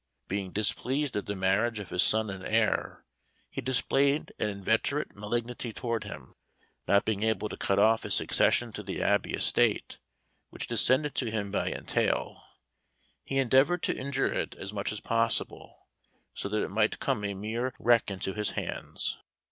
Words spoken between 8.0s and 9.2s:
his succession to the